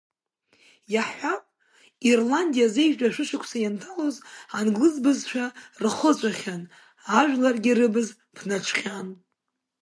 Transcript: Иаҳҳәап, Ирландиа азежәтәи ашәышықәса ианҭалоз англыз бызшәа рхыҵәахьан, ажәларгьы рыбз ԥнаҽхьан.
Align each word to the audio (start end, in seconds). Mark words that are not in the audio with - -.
Иаҳҳәап, 0.93 1.43
Ирландиа 2.07 2.67
азежәтәи 2.69 3.07
ашәышықәса 3.09 3.57
ианҭалоз 3.59 4.15
англыз 4.57 4.95
бызшәа 5.03 5.45
рхыҵәахьан, 5.83 6.63
ажәларгьы 7.19 7.73
рыбз 7.79 8.07
ԥнаҽхьан. 8.35 9.07